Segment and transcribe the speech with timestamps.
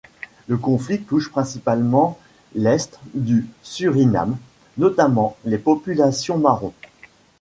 [0.47, 2.17] Le conflit touche principalement
[2.55, 4.35] l'est du Surinam,
[4.79, 6.73] notamment les populations marrons.